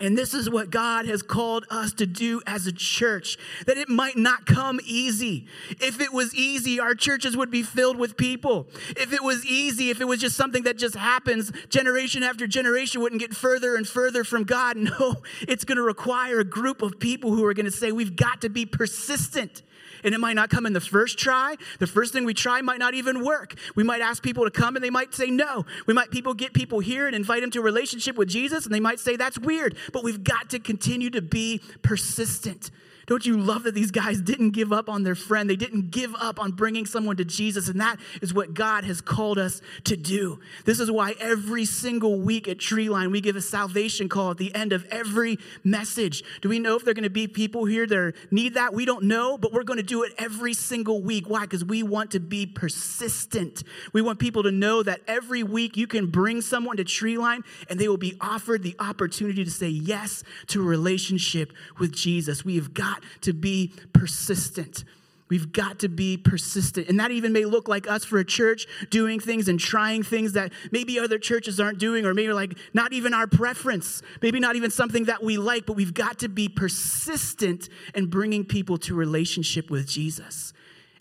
[0.00, 3.36] And this is what God has called us to do as a church,
[3.66, 5.46] that it might not come easy.
[5.78, 8.66] If it was easy, our churches would be filled with people.
[8.96, 13.02] If it was easy, if it was just something that just happens, generation after generation
[13.02, 14.78] wouldn't get further and further from God.
[14.90, 18.16] No, it's going to require a group of people who are going to say, we've
[18.16, 19.62] got to be persistent
[20.04, 21.56] and it might not come in the first try.
[21.78, 23.54] The first thing we try might not even work.
[23.74, 25.66] We might ask people to come and they might say no.
[25.86, 28.74] We might people get people here and invite them to a relationship with Jesus and
[28.74, 29.76] they might say that's weird.
[29.92, 32.70] But we've got to continue to be persistent.
[33.10, 35.50] Don't you love that these guys didn't give up on their friend?
[35.50, 39.00] They didn't give up on bringing someone to Jesus, and that is what God has
[39.00, 40.38] called us to do.
[40.64, 44.54] This is why every single week at Treeline, we give a salvation call at the
[44.54, 46.22] end of every message.
[46.40, 48.74] Do we know if there are going to be people here that need that?
[48.74, 51.28] We don't know, but we're going to do it every single week.
[51.28, 51.40] Why?
[51.40, 53.64] Because we want to be persistent.
[53.92, 57.80] We want people to know that every week you can bring someone to Treeline and
[57.80, 62.44] they will be offered the opportunity to say yes to a relationship with Jesus.
[62.44, 64.84] We have got to be persistent.
[65.30, 66.88] We've got to be persistent.
[66.88, 70.32] And that even may look like us for a church doing things and trying things
[70.32, 74.56] that maybe other churches aren't doing, or maybe like not even our preference, maybe not
[74.56, 78.94] even something that we like, but we've got to be persistent in bringing people to
[78.94, 80.52] relationship with Jesus.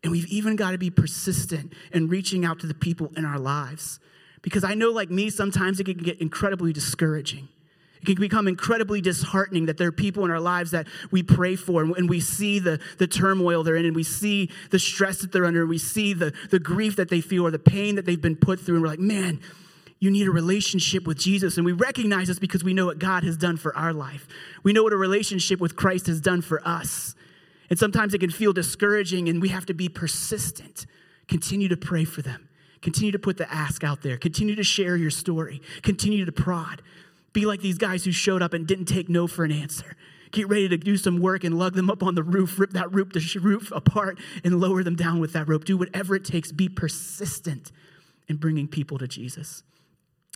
[0.03, 3.39] And we've even got to be persistent in reaching out to the people in our
[3.39, 3.99] lives.
[4.43, 7.49] Because I know, like me, sometimes it can get incredibly discouraging.
[8.01, 11.55] It can become incredibly disheartening that there are people in our lives that we pray
[11.55, 15.31] for and we see the, the turmoil they're in and we see the stress that
[15.31, 18.05] they're under and we see the, the grief that they feel or the pain that
[18.05, 18.75] they've been put through.
[18.75, 19.41] And we're like, man,
[19.99, 21.57] you need a relationship with Jesus.
[21.57, 24.27] And we recognize this because we know what God has done for our life.
[24.63, 27.15] We know what a relationship with Christ has done for us.
[27.69, 30.85] And sometimes it can feel discouraging and we have to be persistent.
[31.27, 32.47] Continue to pray for them.
[32.81, 34.17] Continue to put the ask out there.
[34.17, 35.62] Continue to share your story.
[35.81, 36.81] Continue to prod.
[37.34, 39.96] Be like these guys who showed up and didn't take no for an answer.
[40.32, 42.94] Get ready to do some work and lug them up on the roof, rip that
[42.94, 45.65] roof, the roof apart, and lower them down with that rope.
[45.65, 46.52] Do whatever it takes.
[46.52, 47.72] Be persistent
[48.28, 49.63] in bringing people to Jesus.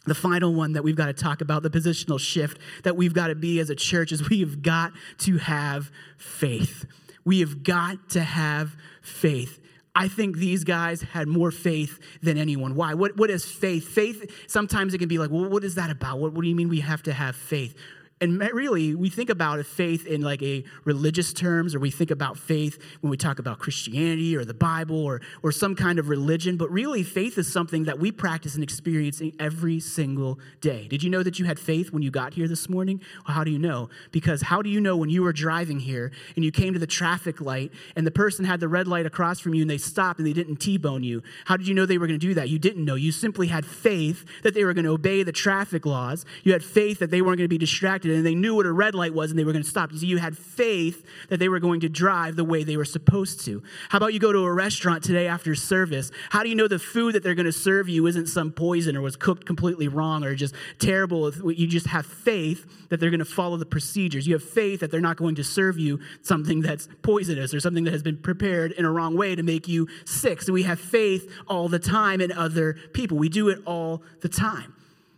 [0.06, 3.28] The final one that we've got to talk about, the positional shift that we've got
[3.28, 6.86] to be as a church, is we have got to have faith.
[7.24, 9.60] We have got to have faith.
[9.96, 12.76] I think these guys had more faith than anyone.
[12.76, 12.94] Why?
[12.96, 13.88] What, what is faith?
[13.88, 16.20] Faith, sometimes it can be like, well, what is that about?
[16.20, 17.76] What, what do you mean we have to have faith?
[18.22, 22.38] And really, we think about faith in like a religious terms, or we think about
[22.38, 26.56] faith when we talk about Christianity or the Bible or, or some kind of religion.
[26.56, 30.88] But really, faith is something that we practice and experience every single day.
[30.88, 33.02] Did you know that you had faith when you got here this morning?
[33.28, 33.90] Well, how do you know?
[34.12, 36.88] Because how do you know when you were driving here and you came to the
[36.88, 40.20] traffic light and the person had the red light across from you and they stopped
[40.20, 41.24] and they didn't T bone you?
[41.46, 42.48] How did you know they were going to do that?
[42.48, 42.96] You didn't know.
[42.96, 46.26] You simply had faith that they were going to obey the traffic laws.
[46.44, 48.72] You had faith that they weren't going to be distracted and they knew what a
[48.72, 49.92] red light was and they were going to stop.
[49.92, 52.86] You see, you had faith that they were going to drive the way they were
[52.86, 53.64] supposed to.
[53.90, 56.12] How about you go to a restaurant today after service?
[56.30, 58.96] How do you know the food that they're going to serve you isn't some poison
[58.96, 61.32] or was cooked completely wrong or just terrible?
[61.52, 64.28] You just have faith that they're going to follow the procedures.
[64.28, 67.84] You have faith that they're not going to serve you something that's poisonous or something
[67.86, 70.42] that has been prepared in a wrong way to make you sick.
[70.42, 73.18] So we have faith all the time in other people.
[73.18, 74.76] We do it all the time.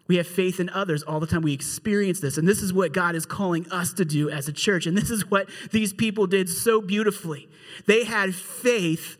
[0.07, 1.41] We have faith in others all the time.
[1.41, 2.37] We experience this.
[2.37, 4.85] And this is what God is calling us to do as a church.
[4.85, 7.49] And this is what these people did so beautifully.
[7.87, 9.17] They had faith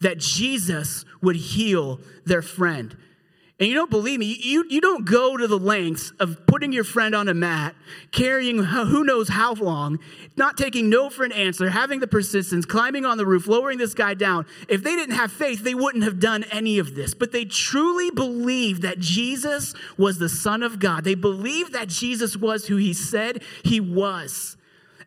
[0.00, 2.96] that Jesus would heal their friend.
[3.60, 6.84] And you don't believe me, you, you don't go to the lengths of putting your
[6.84, 7.74] friend on a mat,
[8.12, 9.98] carrying who knows how long,
[10.36, 13.94] not taking no for an answer, having the persistence, climbing on the roof, lowering this
[13.94, 14.46] guy down.
[14.68, 17.14] If they didn't have faith, they wouldn't have done any of this.
[17.14, 21.02] But they truly believed that Jesus was the Son of God.
[21.02, 24.56] They believed that Jesus was who he said he was.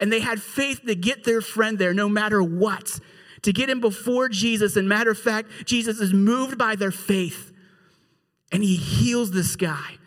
[0.01, 2.99] And they had faith to get their friend there no matter what,
[3.43, 4.75] to get him before Jesus.
[4.75, 7.50] And matter of fact, Jesus is moved by their faith
[8.51, 9.97] and he heals this guy.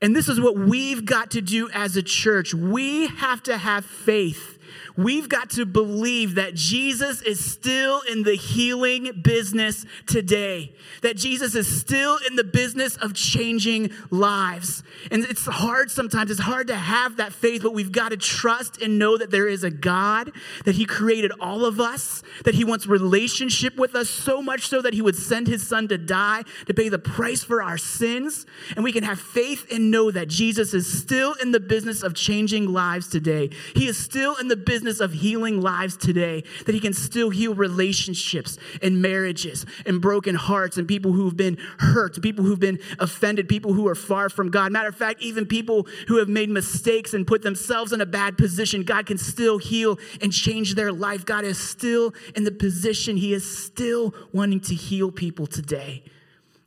[0.00, 2.54] And this is what we've got to do as a church.
[2.54, 4.57] We have to have faith
[4.98, 11.54] We've got to believe that Jesus is still in the healing business today, that Jesus
[11.54, 14.82] is still in the business of changing lives.
[15.12, 18.82] And it's hard sometimes, it's hard to have that faith, but we've got to trust
[18.82, 20.32] and know that there is a God,
[20.64, 24.82] that He created all of us, that He wants relationship with us so much so
[24.82, 28.46] that He would send His Son to die to pay the price for our sins.
[28.74, 32.14] And we can have faith and know that Jesus is still in the business of
[32.14, 33.50] changing lives today.
[33.76, 37.28] He is still in the business business of healing lives today, that He can still
[37.28, 42.78] heal relationships and marriages and broken hearts and people who've been hurt, people who've been
[42.98, 44.72] offended, people who are far from God.
[44.72, 48.38] Matter of fact, even people who have made mistakes and put themselves in a bad
[48.38, 51.26] position, God can still heal and change their life.
[51.26, 56.02] God is still in the position, He is still wanting to heal people today.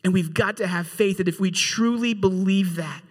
[0.04, 3.02] And we've got to have faith that if we truly believe that,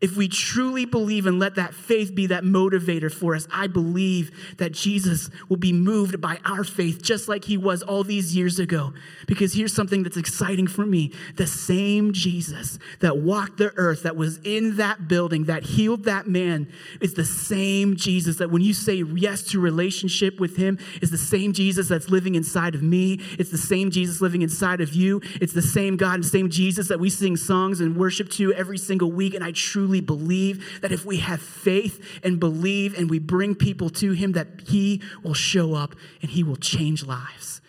[0.00, 4.30] if we truly believe and let that faith be that motivator for us, I believe
[4.58, 8.58] that Jesus will be moved by our faith just like he was all these years
[8.58, 8.92] ago.
[9.26, 14.16] Because here's something that's exciting for me the same Jesus that walked the earth, that
[14.16, 16.68] was in that building, that healed that man,
[17.00, 21.18] is the same Jesus that when you say yes to relationship with him, is the
[21.18, 23.20] same Jesus that's living inside of me.
[23.38, 25.20] It's the same Jesus living inside of you.
[25.40, 28.78] It's the same God and same Jesus that we sing songs and worship to every
[28.78, 29.34] single week.
[29.34, 33.54] And I truly truly believe that if we have faith and believe and we bring
[33.54, 37.60] people to Him, that He will show up and He will change lives.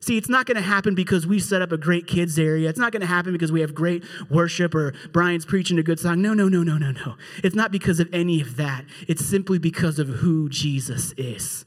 [0.00, 2.68] See, it's not going to happen because we set up a great kids area.
[2.68, 5.98] It's not going to happen because we have great worship or Brian's preaching a good
[5.98, 6.22] song.
[6.22, 7.16] No, no, no, no, no, no.
[7.42, 8.84] It's not because of any of that.
[9.08, 11.64] It's simply because of who Jesus is.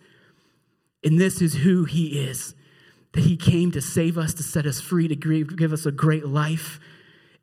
[1.03, 2.55] And this is who he is
[3.13, 6.25] that he came to save us, to set us free, to give us a great
[6.25, 6.79] life.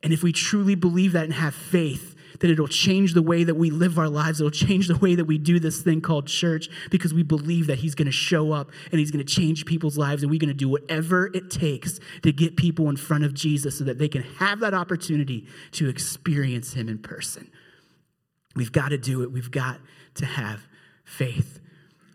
[0.01, 3.55] And if we truly believe that and have faith, that it'll change the way that
[3.55, 4.39] we live our lives.
[4.39, 7.79] It'll change the way that we do this thing called church because we believe that
[7.79, 10.23] He's going to show up and He's going to change people's lives.
[10.23, 13.77] And we're going to do whatever it takes to get people in front of Jesus
[13.77, 17.49] so that they can have that opportunity to experience Him in person.
[18.55, 19.31] We've got to do it.
[19.31, 19.79] We've got
[20.15, 20.67] to have
[21.05, 21.59] faith.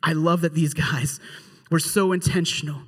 [0.03, 1.21] I love that these guys
[1.71, 2.83] were so intentional.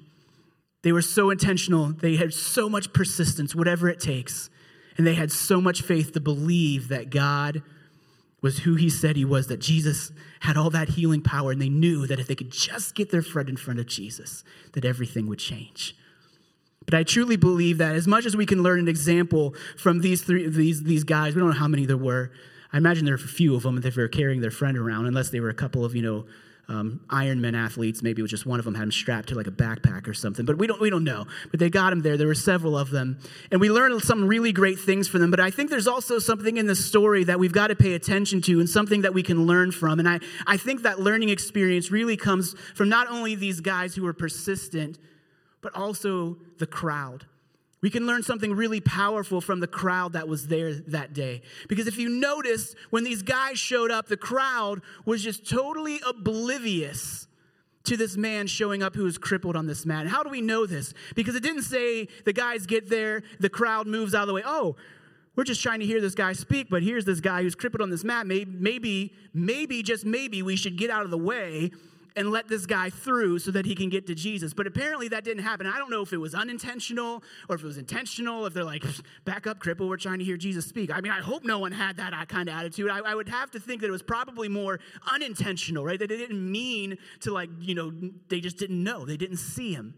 [0.83, 1.87] They were so intentional.
[1.93, 4.51] They had so much persistence, whatever it takes.
[4.97, 7.63] And they had so much faith to believe that God
[8.41, 11.71] was who he said he was, that Jesus had all that healing power, and they
[11.71, 15.27] knew that if they could just get their friend in front of Jesus, that everything
[15.27, 15.97] would change.
[16.85, 20.23] But I truly believe that as much as we can learn an example from these
[20.23, 22.33] three these, these guys, we don't know how many there were.
[22.73, 25.07] I imagine there were a few of them if they were carrying their friend around,
[25.07, 26.27] unless they were a couple of, you know,
[26.69, 28.03] um, Ironman athletes.
[28.03, 30.15] Maybe it was just one of them had him strapped to like a backpack or
[30.15, 31.27] something, but we don't we don't know.
[31.51, 32.17] But they got him there.
[32.17, 33.19] There were several of them,
[33.51, 35.31] and we learned some really great things from them.
[35.31, 38.41] But I think there's also something in the story that we've got to pay attention
[38.43, 39.99] to, and something that we can learn from.
[39.99, 44.03] And I I think that learning experience really comes from not only these guys who
[44.03, 44.99] were persistent,
[45.61, 47.27] but also the crowd.
[47.85, 51.43] We can learn something really powerful from the crowd that was there that day.
[51.69, 57.29] Because if you notice, when these guys showed up, the crowd was just totally oblivious
[57.83, 60.07] to this man showing up who was crippled on this mat.
[60.07, 60.95] How do we know this?
[61.15, 64.43] Because it didn't say the guys get there, the crowd moves out of the way.
[64.47, 64.77] Oh,
[65.37, 67.91] we're just trying to hear this guy speak, but here's this guy who's crippled on
[67.91, 68.27] this mat.
[68.27, 71.71] Maybe, maybe, maybe, just maybe we should get out of the way
[72.17, 74.55] and let this guy through so that he can get to Jesus.
[74.55, 75.67] But apparently that didn't happen.
[75.67, 78.85] I don't know if it was unintentional or if it was intentional, if they're like,
[79.25, 80.95] back up, cripple, we're trying to hear Jesus speak.
[80.95, 82.91] I mean, I hope no one had that kind of attitude.
[82.91, 84.81] I, I would have to think that it was probably more
[85.13, 85.99] unintentional, right?
[85.99, 87.93] That they didn't mean to, like, you know,
[88.29, 89.95] they just didn't know, they didn't see him.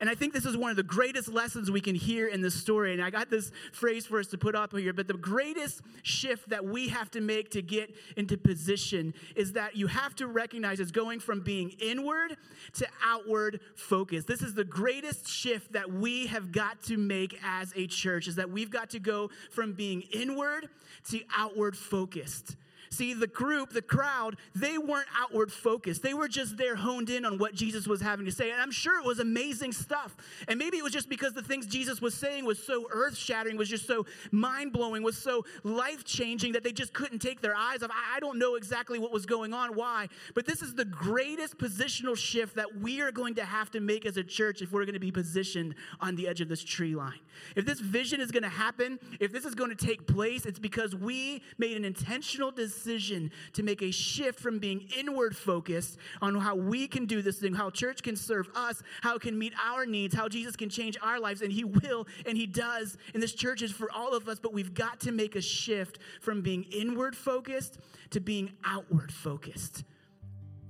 [0.00, 2.54] And I think this is one of the greatest lessons we can hear in this
[2.54, 2.92] story.
[2.92, 6.48] And I got this phrase for us to put up here, but the greatest shift
[6.50, 10.80] that we have to make to get into position is that you have to recognize
[10.80, 12.36] it's going from being inward
[12.74, 14.24] to outward focus.
[14.24, 18.36] This is the greatest shift that we have got to make as a church is
[18.36, 20.68] that we've got to go from being inward
[21.10, 22.56] to outward focused.
[22.96, 26.02] See, the group, the crowd, they weren't outward focused.
[26.02, 28.50] They were just there honed in on what Jesus was having to say.
[28.50, 30.16] And I'm sure it was amazing stuff.
[30.48, 33.58] And maybe it was just because the things Jesus was saying was so earth shattering,
[33.58, 37.54] was just so mind blowing, was so life changing that they just couldn't take their
[37.54, 37.90] eyes off.
[37.92, 40.08] I don't know exactly what was going on, why.
[40.34, 44.06] But this is the greatest positional shift that we are going to have to make
[44.06, 46.94] as a church if we're going to be positioned on the edge of this tree
[46.94, 47.20] line.
[47.56, 50.58] If this vision is going to happen, if this is going to take place, it's
[50.58, 55.98] because we made an intentional decision decision to make a shift from being inward focused
[56.22, 59.38] on how we can do this thing, how church can serve us, how it can
[59.38, 61.42] meet our needs, how Jesus can change our lives.
[61.42, 62.96] And He will, and He does.
[63.12, 65.98] And this church is for all of us, but we've got to make a shift
[66.20, 67.78] from being inward focused
[68.10, 69.84] to being outward focused.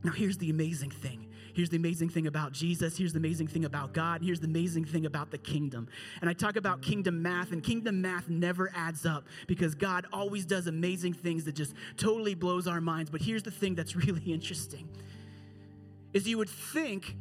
[0.02, 2.98] Now, here's the amazing thing Here's the amazing thing about Jesus.
[2.98, 4.20] Here's the amazing thing about God.
[4.22, 5.88] Here's the amazing thing about the kingdom.
[6.20, 10.44] And I talk about kingdom math, and kingdom math never adds up because God always
[10.44, 13.08] does amazing things that just totally blows our minds.
[13.08, 14.86] But here's the thing that's really interesting
[16.12, 17.16] is you would think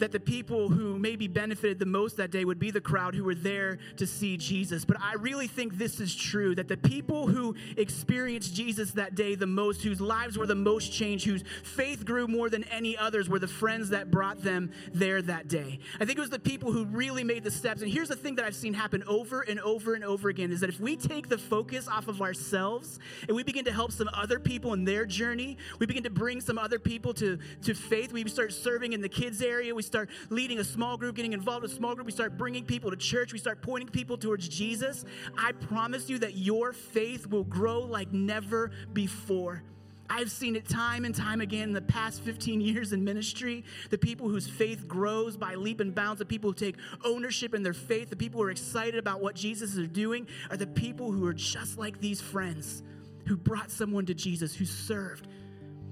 [0.00, 3.24] that the people who maybe benefited the most that day would be the crowd who
[3.24, 4.84] were there to see Jesus.
[4.84, 9.34] But I really think this is true that the people who experienced Jesus that day
[9.34, 13.28] the most, whose lives were the most changed, whose faith grew more than any others,
[13.28, 15.78] were the friends that brought them there that day.
[16.00, 17.82] I think it was the people who really made the steps.
[17.82, 20.60] And here's the thing that I've seen happen over and over and over again is
[20.60, 24.08] that if we take the focus off of ourselves and we begin to help some
[24.14, 28.12] other people in their journey, we begin to bring some other people to, to faith,
[28.12, 31.64] we start serving in the kids area, we start leading a small group, getting involved
[31.64, 34.48] in a small group, we start bringing people to church, we start pointing people towards
[34.48, 35.04] Jesus,
[35.36, 39.62] I promise you that your faith will grow like never before.
[40.08, 43.64] I've seen it time and time again in the past 15 years in ministry.
[43.90, 47.62] The people whose faith grows by leap and bounds, the people who take ownership in
[47.62, 51.12] their faith, the people who are excited about what Jesus is doing, are the people
[51.12, 52.82] who are just like these friends
[53.26, 55.28] who brought someone to Jesus, who served,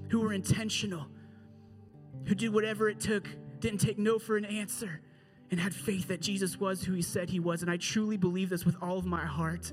[0.09, 1.07] who were intentional,
[2.25, 3.25] who did whatever it took
[3.59, 5.01] didn't take no for an answer,
[5.51, 7.61] and had faith that Jesus was who he said he was.
[7.61, 9.71] And I truly believe this with all of my heart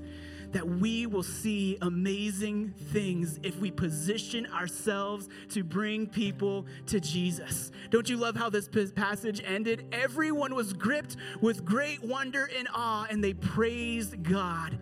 [0.51, 7.71] that we will see amazing things if we position ourselves to bring people to Jesus.
[7.89, 9.85] Don't you love how this passage ended?
[9.91, 14.79] Everyone was gripped with great wonder and awe, and they praised God,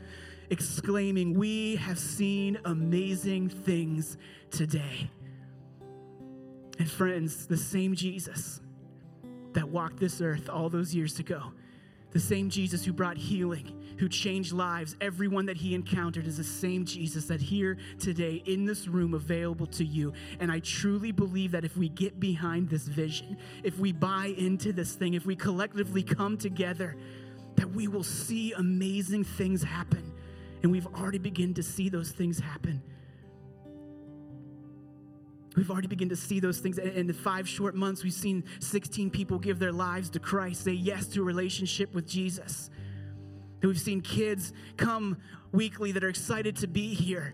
[0.50, 4.18] exclaiming, We have seen amazing things
[4.52, 5.10] today.
[6.78, 8.62] And friends, the same Jesus
[9.56, 11.52] that walked this earth all those years ago.
[12.12, 16.46] The same Jesus who brought healing, who changed lives, everyone that he encountered is the
[16.46, 20.14] same Jesus that here today in this room available to you.
[20.40, 24.72] And I truly believe that if we get behind this vision, if we buy into
[24.72, 26.96] this thing, if we collectively come together,
[27.56, 30.14] that we will see amazing things happen.
[30.64, 32.82] And we've already begun to see those things happen.
[35.56, 36.78] We've already begun to see those things.
[36.78, 40.74] In the five short months, we've seen 16 people give their lives to Christ, say
[40.74, 42.70] yes to a relationship with Jesus.
[43.62, 45.18] We've seen kids come
[45.52, 47.34] weekly that are excited to be here,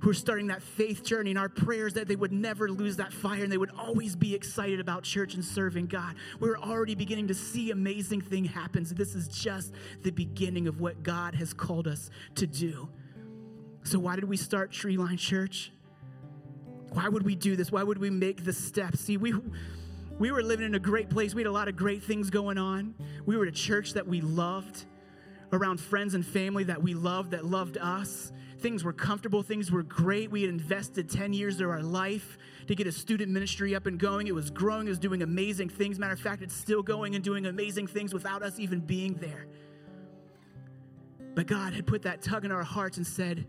[0.00, 1.30] who are starting that faith journey.
[1.30, 4.34] And our prayers that they would never lose that fire and they would always be
[4.34, 6.14] excited about church and serving God.
[6.40, 8.84] We're already beginning to see amazing things happen.
[8.84, 12.88] So this is just the beginning of what God has called us to do.
[13.84, 15.72] So why did we start Treeline Church?
[16.92, 17.72] Why would we do this?
[17.72, 18.96] Why would we make the step?
[18.96, 19.34] See, we
[20.18, 21.34] we were living in a great place.
[21.34, 22.94] We had a lot of great things going on.
[23.26, 24.84] We were a church that we loved,
[25.52, 28.30] around friends and family that we loved, that loved us.
[28.58, 30.30] Things were comfortable, things were great.
[30.30, 33.98] We had invested 10 years of our life to get a student ministry up and
[33.98, 34.28] going.
[34.28, 35.98] It was growing, it was doing amazing things.
[35.98, 39.46] Matter of fact, it's still going and doing amazing things without us even being there.
[41.34, 43.46] But God had put that tug in our hearts and said,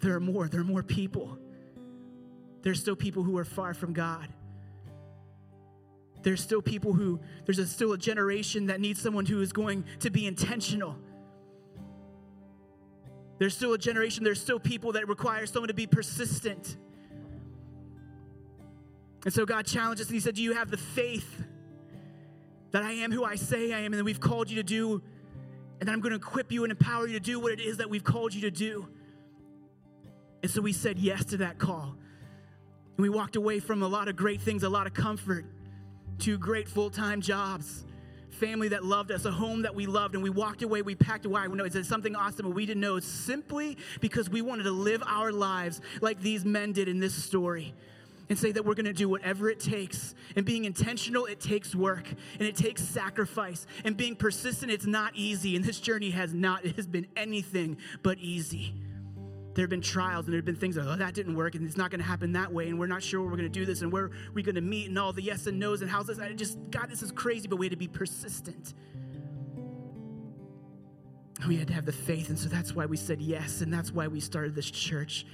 [0.00, 1.38] There are more, there are more people
[2.62, 4.28] there's still people who are far from God.
[6.22, 9.84] There's still people who, there's a, still a generation that needs someone who is going
[10.00, 10.96] to be intentional.
[13.38, 16.76] There's still a generation, there's still people that require someone to be persistent.
[19.24, 21.42] And so God challenged us and He said, Do you have the faith
[22.72, 25.02] that I am who I say I am and that we've called you to do?
[25.78, 27.78] And that I'm going to equip you and empower you to do what it is
[27.78, 28.86] that we've called you to do.
[30.42, 31.96] And so we said yes to that call.
[33.00, 35.46] And we walked away from a lot of great things, a lot of comfort,
[36.18, 37.86] two great full time jobs,
[38.28, 41.24] family that loved us, a home that we loved, and we walked away, we packed
[41.24, 41.48] away.
[41.48, 44.70] We know it's something awesome, but we didn't know it's simply because we wanted to
[44.70, 47.72] live our lives like these men did in this story
[48.28, 50.14] and say that we're going to do whatever it takes.
[50.36, 53.66] And being intentional, it takes work and it takes sacrifice.
[53.82, 55.56] And being persistent, it's not easy.
[55.56, 58.74] And this journey has not, it has been anything but easy
[59.60, 61.66] there have been trials and there have been things like, oh, that didn't work and
[61.66, 63.66] it's not going to happen that way and we're not sure we're going to do
[63.66, 66.06] this and where we're going to meet and all the yes and no's and how's
[66.06, 66.18] this.
[66.18, 68.72] I just, God, this is crazy, but we had to be persistent.
[71.46, 73.92] We had to have the faith, and so that's why we said yes, and that's
[73.92, 75.26] why we started this church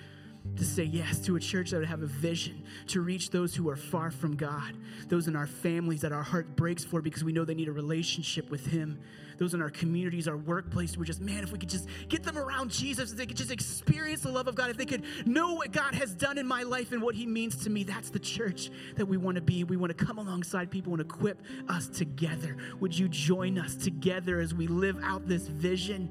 [0.56, 3.68] to say yes to a church that would have a vision to reach those who
[3.68, 4.74] are far from God,
[5.08, 7.72] those in our families that our heart breaks for because we know they need a
[7.72, 8.98] relationship with Him,
[9.38, 10.96] those in our communities, our workplace.
[10.96, 13.50] We're just, man, if we could just get them around Jesus, if they could just
[13.50, 16.62] experience the love of God, if they could know what God has done in my
[16.62, 19.64] life and what He means to me, that's the church that we want to be.
[19.64, 22.56] We want to come alongside people and equip us together.
[22.80, 26.10] Would you join us together as we live out this vision?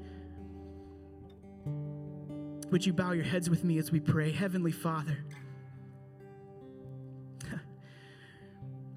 [2.70, 4.32] Would you bow your heads with me as we pray?
[4.32, 5.18] Heavenly Father,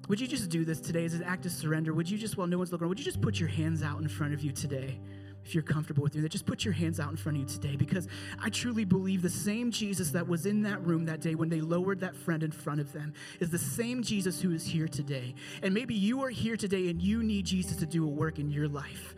[0.08, 1.94] would you just do this today as an act of surrender?
[1.94, 4.08] Would you just, while no one's looking, would you just put your hands out in
[4.08, 5.00] front of you today?
[5.44, 7.48] if you're comfortable with doing that, just put your hands out in front of you
[7.48, 8.08] today because
[8.42, 11.60] I truly believe the same Jesus that was in that room that day when they
[11.60, 15.34] lowered that friend in front of them is the same Jesus who is here today.
[15.62, 18.50] And maybe you are here today and you need Jesus to do a work in
[18.50, 19.14] your life.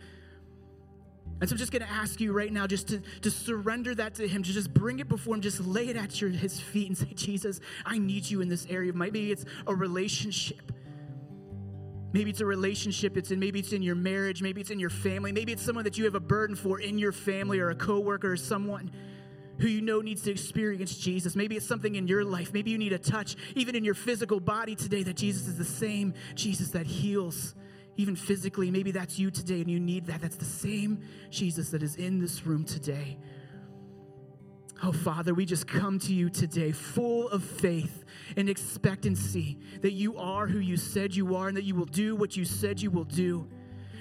[1.39, 4.15] And so I'm just going to ask you right now just to, to surrender that
[4.15, 6.87] to Him, to just bring it before Him, just lay it at your, His feet
[6.87, 8.93] and say, Jesus, I need you in this area.
[8.93, 10.71] Maybe it's a relationship.
[12.13, 14.91] Maybe it's a relationship it's in, maybe it's in your marriage, maybe it's in your
[14.91, 17.75] family, maybe it's someone that you have a burden for in your family or a
[17.75, 18.91] coworker or someone
[19.59, 21.35] who you know needs to experience Jesus.
[21.35, 22.53] Maybe it's something in your life.
[22.53, 25.65] Maybe you need a touch, even in your physical body today, that Jesus is the
[25.65, 27.55] same Jesus that heals,
[27.97, 28.71] even physically.
[28.71, 30.21] Maybe that's you today and you need that.
[30.21, 33.17] That's the same Jesus that is in this room today.
[34.85, 38.03] Oh, Father, we just come to you today full of faith
[38.35, 42.15] and expectancy that you are who you said you are and that you will do
[42.15, 43.47] what you said you will do.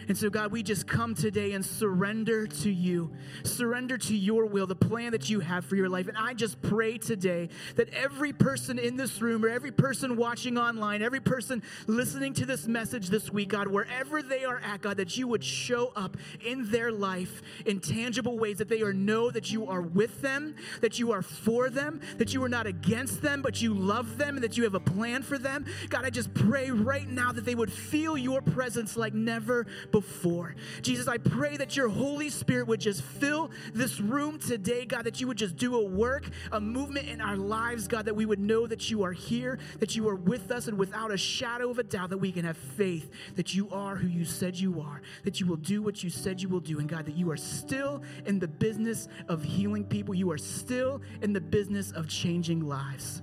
[0.09, 3.11] And so, God, we just come today and surrender to you,
[3.45, 6.09] surrender to your will, the plan that you have for your life.
[6.09, 10.59] And I just pray today that every person in this room or every person watching
[10.59, 14.97] online, every person listening to this message this week, God, wherever they are at, God,
[14.97, 19.31] that you would show up in their life in tangible ways, that they are know
[19.31, 23.23] that you are with them, that you are for them, that you are not against
[23.23, 25.67] them, but you love them and that you have a plan for them.
[25.89, 30.57] God, I just pray right now that they would feel your presence like never before.
[30.81, 35.21] Jesus, I pray that your Holy Spirit would just fill this room today, God, that
[35.21, 38.41] you would just do a work, a movement in our lives, God, that we would
[38.41, 41.79] know that you are here, that you are with us, and without a shadow of
[41.79, 45.03] a doubt, that we can have faith that you are who you said you are,
[45.25, 47.37] that you will do what you said you will do, and God, that you are
[47.37, 52.67] still in the business of healing people, you are still in the business of changing
[52.67, 53.23] lives.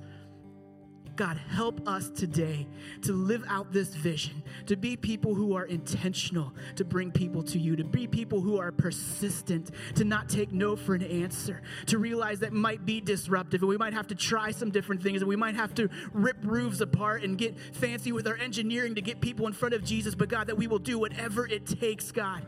[1.20, 2.66] God, help us today
[3.02, 7.60] to live out this vision, to be people who are intentional, to bring people to
[7.60, 11.98] you, to be people who are persistent, to not take no for an answer, to
[11.98, 15.28] realize that might be disruptive, and we might have to try some different things, and
[15.28, 19.20] we might have to rip roofs apart and get fancy with our engineering to get
[19.20, 22.46] people in front of Jesus, but God, that we will do whatever it takes, God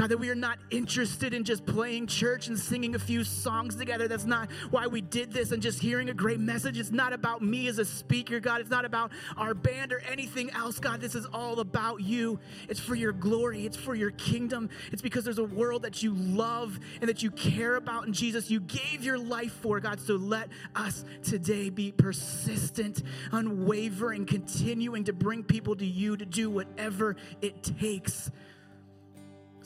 [0.00, 3.76] God, that we are not interested in just playing church and singing a few songs
[3.76, 4.08] together.
[4.08, 6.78] That's not why we did this and just hearing a great message.
[6.78, 8.62] It's not about me as a speaker, God.
[8.62, 11.02] It's not about our band or anything else, God.
[11.02, 12.40] This is all about you.
[12.70, 14.70] It's for your glory, it's for your kingdom.
[14.90, 18.06] It's because there's a world that you love and that you care about.
[18.06, 20.00] And Jesus, you gave your life for, God.
[20.00, 26.48] So let us today be persistent, unwavering, continuing to bring people to you to do
[26.48, 28.30] whatever it takes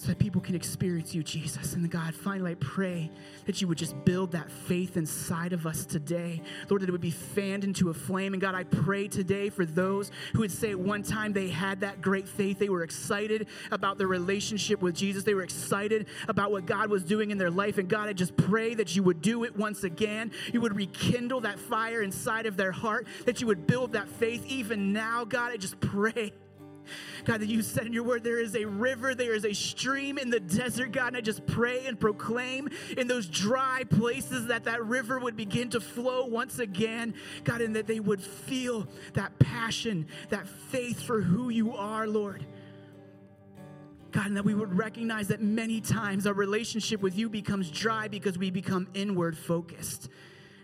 [0.05, 1.73] so that people can experience you, Jesus.
[1.73, 3.11] And God, finally, I pray
[3.47, 6.43] that you would just build that faith inside of us today.
[6.69, 8.35] Lord, that it would be fanned into a flame.
[8.35, 11.81] And God, I pray today for those who would say at one time they had
[11.81, 12.59] that great faith.
[12.59, 17.03] They were excited about their relationship with Jesus, they were excited about what God was
[17.03, 17.79] doing in their life.
[17.79, 20.33] And God, I just pray that you would do it once again.
[20.53, 24.45] You would rekindle that fire inside of their heart, that you would build that faith
[24.45, 25.25] even now.
[25.25, 26.35] God, I just pray
[27.25, 30.19] God, that you said in your word, there is a river, there is a stream
[30.19, 31.09] in the desert, God.
[31.09, 35.71] And I just pray and proclaim in those dry places that that river would begin
[35.71, 37.15] to flow once again,
[37.45, 42.45] God, and that they would feel that passion, that faith for who you are, Lord.
[44.13, 48.07] God, and that we would recognize that many times our relationship with you becomes dry
[48.07, 50.09] because we become inward focused.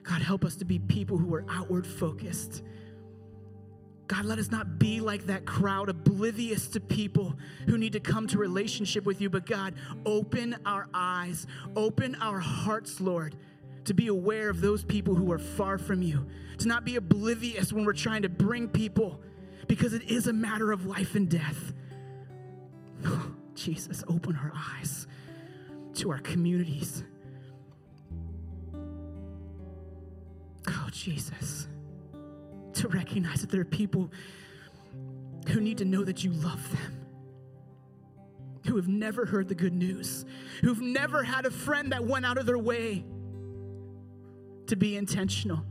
[0.04, 2.62] God, help us to be people who are outward focused.
[4.10, 8.26] God, let us not be like that crowd, oblivious to people who need to come
[8.26, 9.30] to relationship with you.
[9.30, 11.46] But God, open our eyes,
[11.76, 13.36] open our hearts, Lord,
[13.84, 16.26] to be aware of those people who are far from you,
[16.58, 19.20] to not be oblivious when we're trying to bring people,
[19.68, 21.72] because it is a matter of life and death.
[23.04, 25.06] Oh, Jesus, open our eyes
[25.94, 27.04] to our communities.
[30.66, 31.68] Oh, Jesus
[32.80, 34.10] to recognize that there are people
[35.48, 37.06] who need to know that you love them,
[38.66, 40.24] who have never heard the good news,
[40.62, 43.04] who've never had a friend that went out of their way
[44.66, 45.62] to be intentional.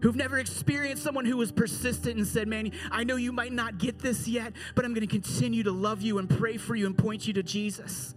[0.00, 3.78] Who've never experienced someone who was persistent and said, Man, I know you might not
[3.78, 6.86] get this yet, but I'm going to continue to love you and pray for you
[6.86, 8.14] and point you to Jesus.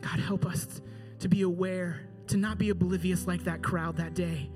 [0.00, 0.80] God, help us
[1.18, 4.50] to be aware, to not be oblivious like that crowd that day,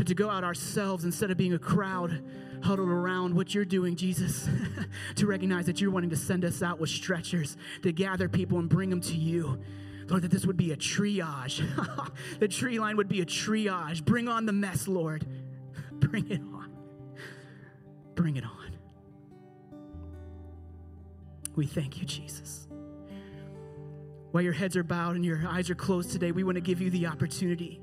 [0.00, 2.24] but to go out ourselves instead of being a crowd
[2.62, 4.48] huddled around what you're doing, Jesus,
[5.16, 8.66] to recognize that you're wanting to send us out with stretchers to gather people and
[8.66, 9.60] bring them to you.
[10.08, 11.58] Lord, that this would be a triage.
[12.40, 14.02] the Treeline would be a triage.
[14.02, 15.26] Bring on the mess, Lord.
[15.92, 16.72] Bring it on.
[18.14, 18.78] Bring it on.
[21.56, 22.68] We thank you, Jesus.
[24.30, 26.80] While your heads are bowed and your eyes are closed today, we want to give
[26.80, 27.82] you the opportunity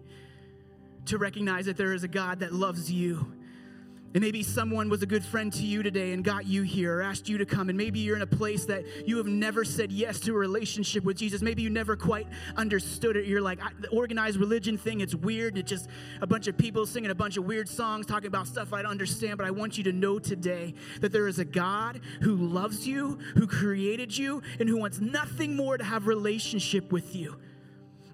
[1.07, 3.31] to recognize that there is a God that loves you
[4.13, 7.01] and maybe someone was a good friend to you today and got you here or
[7.03, 7.69] asked you to come.
[7.69, 11.03] And maybe you're in a place that you have never said yes to a relationship
[11.03, 11.41] with Jesus.
[11.41, 13.25] Maybe you never quite understood it.
[13.25, 15.57] You're like, the organized religion thing, it's weird.
[15.57, 15.89] It's just
[16.21, 18.89] a bunch of people singing a bunch of weird songs, talking about stuff I don't
[18.89, 19.37] understand.
[19.37, 23.19] But I want you to know today that there is a God who loves you,
[23.35, 27.35] who created you, and who wants nothing more to have relationship with you.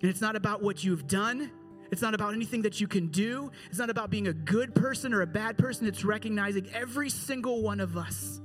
[0.01, 1.51] And it's not about what you've done.
[1.93, 3.51] It's not about anything that you can do.
[3.69, 5.85] It's not about being a good person or a bad person.
[5.85, 8.41] It's recognizing every single one of us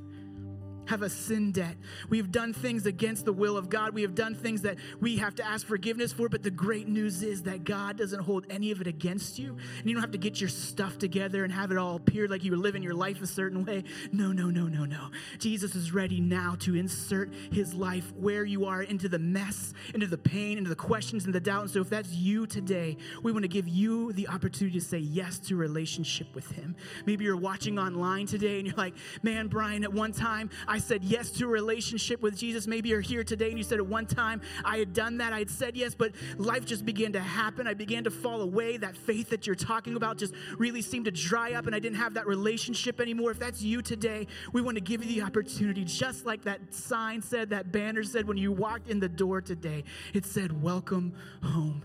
[0.89, 1.77] have a sin debt.
[2.09, 3.93] We have done things against the will of God.
[3.93, 6.29] We have done things that we have to ask forgiveness for.
[6.29, 9.51] But the great news is that God doesn't hold any of it against you.
[9.79, 12.43] And you don't have to get your stuff together and have it all appear like
[12.43, 13.85] you were living your life a certain way.
[14.13, 15.11] No, no, no, no, no.
[15.39, 20.07] Jesus is ready now to insert his life where you are into the mess, into
[20.07, 21.63] the pain, into the questions and the doubt.
[21.63, 24.99] And so if that's you today, we want to give you the opportunity to say
[24.99, 26.75] yes to relationship with him.
[27.05, 30.81] Maybe you're watching online today and you're like, man, Brian, at one time I I
[30.81, 32.69] said yes to a relationship with Jesus.
[32.69, 35.41] Maybe you're here today and you said at one time I had done that, I
[35.41, 37.67] had said yes, but life just began to happen.
[37.67, 38.77] I began to fall away.
[38.77, 41.99] That faith that you're talking about just really seemed to dry up, and I didn't
[41.99, 43.33] have that relationship anymore.
[43.33, 47.23] If that's you today, we want to give you the opportunity, just like that sign
[47.23, 49.83] said, that banner said when you walked in the door today.
[50.15, 51.13] It said, Welcome
[51.43, 51.83] home.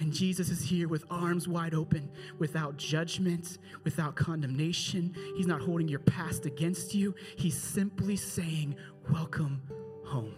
[0.00, 5.14] And Jesus is here with arms wide open, without judgment, without condemnation.
[5.36, 7.14] He's not holding your past against you.
[7.36, 8.76] He's simply saying,
[9.10, 9.62] Welcome
[10.04, 10.34] home.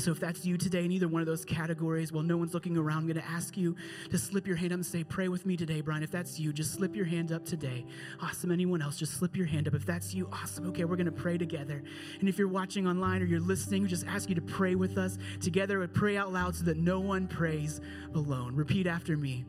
[0.00, 2.76] So if that's you today in either one of those categories, well, no one's looking
[2.76, 3.76] around, I'm going to ask you
[4.10, 6.02] to slip your hand up and say, Pray with me today, Brian.
[6.02, 7.84] If that's you, just slip your hand up today.
[8.20, 8.50] Awesome.
[8.50, 9.74] Anyone else, just slip your hand up.
[9.74, 10.66] If that's you, awesome.
[10.68, 11.82] Okay, we're going to pray together.
[12.18, 14.98] And if you're watching online or you're listening, we just ask you to pray with
[14.98, 15.82] us together.
[15.82, 17.80] and pray out loud so that no one prays
[18.14, 18.54] alone.
[18.56, 19.44] Repeat after me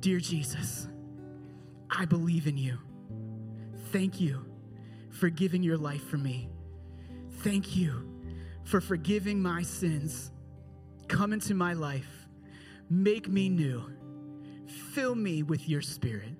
[0.00, 0.88] Dear Jesus,
[1.90, 2.78] I believe in you.
[3.92, 4.46] Thank you
[5.10, 6.48] for giving your life for me.
[7.42, 8.09] Thank you
[8.64, 10.30] for forgiving my sins.
[11.08, 12.28] Come into my life.
[12.88, 13.82] Make me new.
[14.92, 16.36] Fill me with your spirit.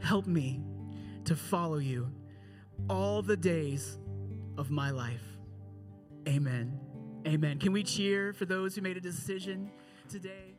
[0.00, 0.60] Help me
[1.24, 2.10] to follow you
[2.88, 3.98] all the days
[4.56, 5.22] of my life.
[6.28, 6.78] Amen.
[7.26, 7.58] Amen.
[7.58, 9.70] Can we cheer for those who made a decision
[10.08, 10.49] today?